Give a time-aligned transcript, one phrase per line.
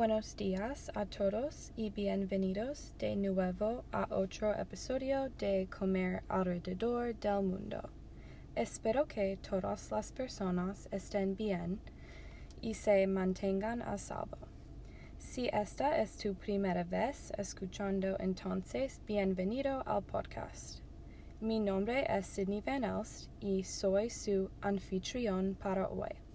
[0.00, 7.42] Buenos días a todos y bienvenidos de nuevo a otro episodio de Comer alrededor del
[7.42, 7.82] mundo.
[8.56, 11.80] Espero que todas las personas estén bien
[12.62, 14.38] y se mantengan a salvo.
[15.18, 20.80] Si esta es tu primera vez escuchando, entonces bienvenido al podcast.
[21.42, 26.29] Mi nombre es Sidney Van Elst y soy su anfitrión para hoy.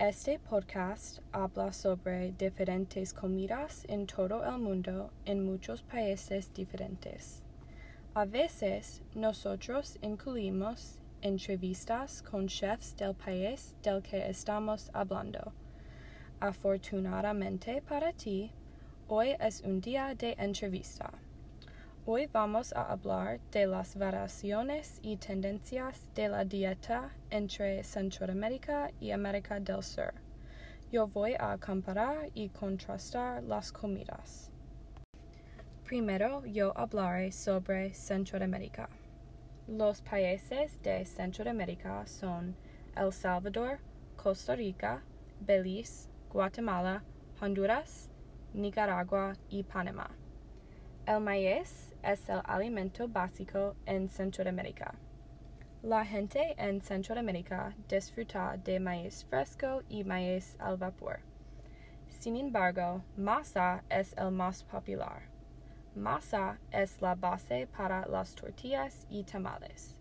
[0.00, 7.42] Este podcast habla sobre diferentes comidas en todo el mundo en muchos países diferentes.
[8.14, 15.52] A veces nosotros incluimos entrevistas con chefs del país del que estamos hablando.
[16.40, 18.50] Afortunadamente para ti,
[19.06, 21.12] hoy es un día de entrevista.
[22.06, 29.10] Hoy vamos a hablar de las variaciones y tendencias de la dieta entre Centroamérica y
[29.10, 30.14] América del Sur.
[30.90, 34.50] Yo voy a comparar y contrastar las comidas.
[35.84, 38.88] Primero yo hablaré sobre Centroamérica.
[39.68, 42.56] Los países de Centroamérica son
[42.96, 43.78] El Salvador,
[44.16, 45.02] Costa Rica,
[45.40, 47.04] Belice, Guatemala,
[47.42, 48.08] Honduras,
[48.54, 50.10] Nicaragua y Panamá.
[51.06, 54.94] El maíz es el alimento básico en Centroamérica.
[55.82, 61.20] La gente en Centroamérica disfruta de maíz fresco y maíz al vapor.
[62.08, 65.22] Sin embargo, masa es el más popular.
[65.94, 69.96] Masa es la base para las tortillas y tamales.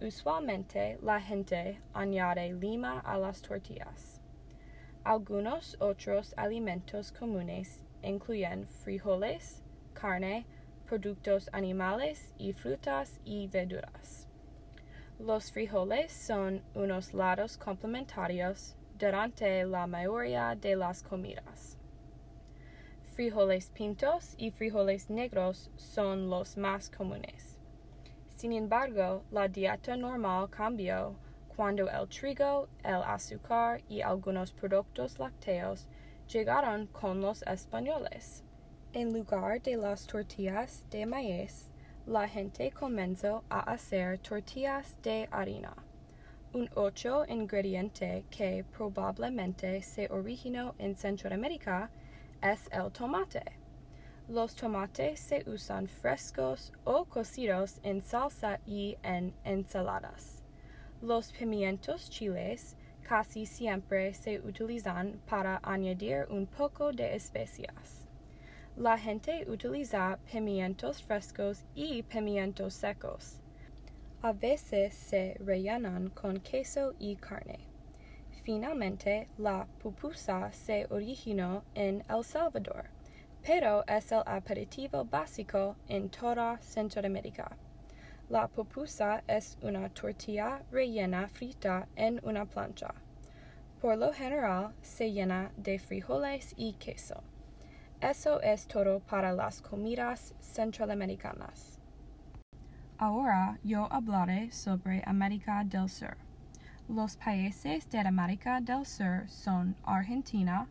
[0.00, 4.20] Usualmente la gente añade lima a las tortillas.
[5.04, 10.46] Algunos otros alimentos comunes incluyen frijoles, carne,
[10.90, 14.26] productos animales y frutas y verduras.
[15.20, 21.78] Los frijoles son unos lados complementarios durante la mayoría de las comidas.
[23.14, 27.60] Frijoles pintos y frijoles negros son los más comunes.
[28.34, 31.14] Sin embargo, la dieta normal cambió
[31.54, 35.86] cuando el trigo, el azúcar y algunos productos lácteos
[36.26, 38.42] llegaron con los españoles.
[38.92, 41.70] En lugar de las tortillas de maíz,
[42.06, 45.76] la gente comenzó a hacer tortillas de harina.
[46.52, 51.88] Un otro ingrediente que probablemente se originó en Centroamérica
[52.42, 53.44] es el tomate.
[54.28, 60.42] Los tomates se usan frescos o cocidos en salsa y en ensaladas.
[61.00, 62.74] Los pimientos chiles
[63.08, 67.99] casi siempre se utilizan para añadir un poco de especias.
[68.76, 73.40] La gente utiliza pimientos frescos y pimientos secos.
[74.22, 77.58] A veces se rellenan con queso y carne.
[78.42, 82.86] Finalmente, la pupusa se originó en El Salvador,
[83.42, 87.56] pero es el aperitivo básico en toda Centroamérica.
[88.30, 92.94] La pupusa es una tortilla rellena frita en una plancha.
[93.80, 97.22] Por lo general se llena de frijoles y queso.
[98.00, 101.78] Eso es todo para las comidas centroamericanas.
[102.96, 106.16] Ahora yo hablaré sobre América del Sur.
[106.88, 110.66] Los países de América del Sur son Argentina,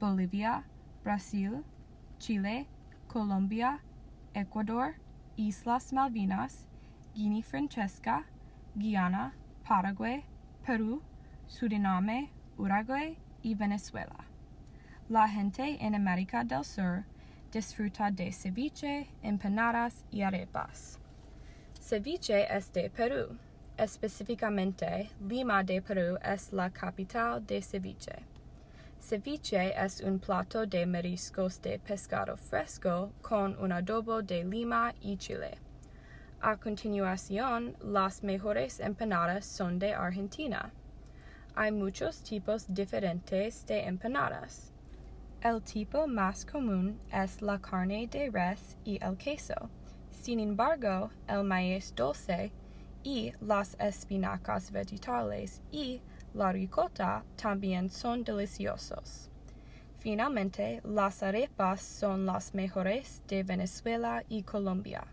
[0.00, 0.64] Bolivia,
[1.04, 1.62] Brasil,
[2.18, 2.66] Chile,
[3.06, 3.80] Colombia,
[4.34, 4.96] Ecuador,
[5.36, 6.66] Islas Malvinas,
[7.14, 8.24] Guinea Francesca,
[8.74, 10.24] Guyana, Paraguay,
[10.66, 11.00] Perú,
[11.46, 14.31] Suriname, Uruguay y Venezuela.
[15.08, 17.04] La gente en América del Sur
[17.50, 20.98] disfruta de ceviche, empanadas y arepas.
[21.78, 23.36] Ceviche es de Perú.
[23.76, 28.22] Específicamente, Lima de Perú es la capital de ceviche.
[29.00, 35.16] Ceviche es un plato de mariscos de pescado fresco con un adobo de lima y
[35.16, 35.58] chile.
[36.40, 40.72] A continuación, las mejores empanadas son de Argentina.
[41.56, 44.71] Hay muchos tipos diferentes de empanadas.
[45.44, 49.68] El tipo más común es la carne de res y el queso.
[50.12, 52.52] Sin embargo, el maíz dulce
[53.02, 56.00] y las espinacas vegetales y
[56.32, 59.30] la ricota también son deliciosos.
[59.98, 65.08] Finalmente, las arepas son las mejores de Venezuela y Colombia.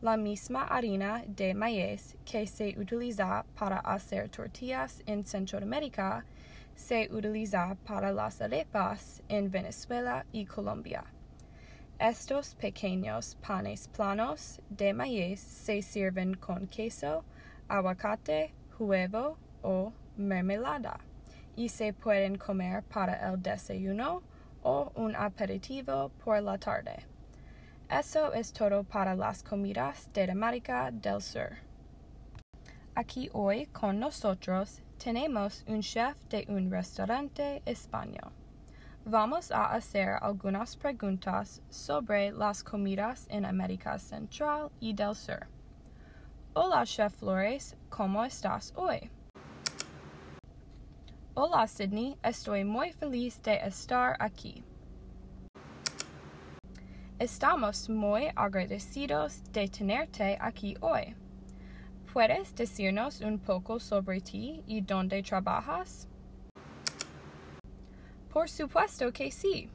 [0.00, 6.24] La misma harina de maíz que se utiliza para hacer tortillas en Centroamérica
[6.74, 11.04] se utiliza para las arepas en Venezuela y Colombia.
[11.98, 17.24] Estos pequeños panes planos de maíz se sirven con queso,
[17.68, 20.98] aguacate, huevo o mermelada
[21.56, 24.22] y se pueden comer para el desayuno
[24.62, 27.06] o un aperitivo por la tarde.
[27.88, 31.50] Eso es todo para las comidas de América del Sur.
[32.96, 38.32] Aquí hoy con nosotros tenemos un chef de un restaurante español.
[39.04, 45.46] Vamos a hacer algunas preguntas sobre las comidas en América Central y del Sur.
[46.54, 49.10] Hola, Chef Flores, ¿cómo estás hoy?
[51.34, 54.64] Hola, Sydney, estoy muy feliz de estar aquí.
[57.18, 61.14] Estamos muy agradecidos de tenerte aquí hoy.
[62.14, 66.06] ¿Puedes decirnos un poco sobre ti y dónde trabajas?
[68.32, 69.68] Por supuesto que sí.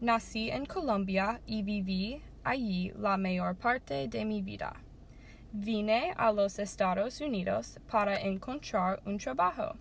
[0.00, 4.74] Nací en Colombia y viví allí la mayor parte de mi vida.
[5.52, 9.76] Vine a los Estados Unidos para encontrar un trabajo.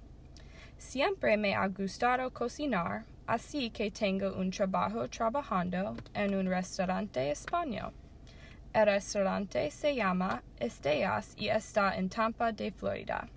[0.77, 7.91] Siempre me ha gustado cocinar, así que tengo un trabajo trabajando en un restaurante español.
[8.71, 13.27] El restaurante se llama Estrellas y está en Tampa de Florida.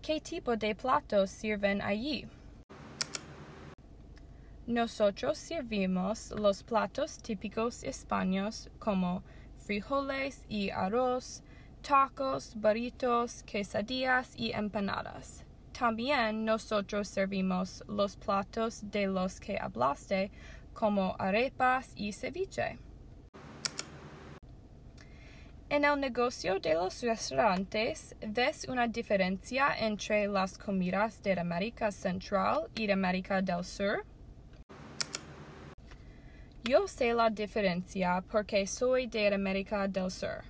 [0.00, 2.24] ¿Qué tipo de platos sirven allí?
[4.68, 9.24] Nosotros servimos los platos típicos españoles como
[9.58, 11.42] frijoles y arroz,
[11.82, 15.44] tacos, burritos, quesadillas y empanadas.
[15.76, 20.30] También nosotros servimos los platos de los que hablaste
[20.72, 22.78] como arepas y ceviche.
[25.72, 32.68] En el negocio de los restaurantes, ¿ves una diferencia entre las comidas de América Central
[32.74, 34.04] y América del Sur?
[36.62, 40.44] Yo sé la diferencia porque soy de América del Sur,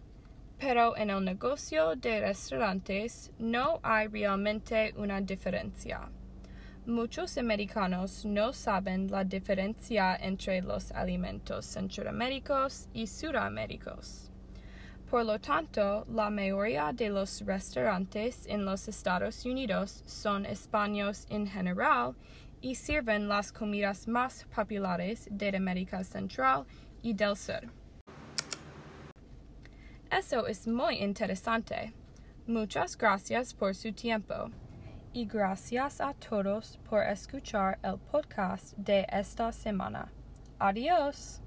[0.58, 6.10] pero en el negocio de restaurantes no hay realmente una diferencia.
[6.86, 14.28] Muchos americanos no saben la diferencia entre los alimentos centroamericanos y sudamericanos.
[15.08, 21.46] Por lo tanto, la mayoría de los restaurantes en los Estados Unidos son españoles en
[21.46, 22.16] general
[22.60, 26.64] y sirven las comidas más populares de América Central
[27.00, 27.70] y del Sur.
[30.10, 31.92] Eso es muy interesante.
[32.48, 34.50] Muchas gracias por su tiempo.
[35.14, 40.10] Y gracias a todos por escuchar el podcast de esta semana.
[40.58, 41.42] Adiós.